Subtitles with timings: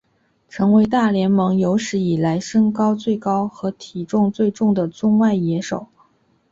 [0.49, 5.85] 成为大联盟有史以来身高最高和体重最重的中外野手。